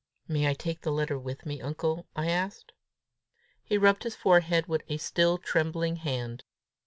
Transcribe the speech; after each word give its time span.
"May 0.27 0.47
I 0.47 0.55
take 0.55 0.81
the 0.81 0.91
letter 0.91 1.19
with 1.19 1.45
me, 1.45 1.61
uncle?" 1.61 2.07
I 2.15 2.27
asked. 2.31 2.71
He 3.63 3.77
rubbed 3.77 4.01
his 4.01 4.15
forehead 4.15 4.65
with 4.65 4.81
a 4.89 4.97
still 4.97 5.37
trembling 5.37 5.97
hand. 5.97 6.43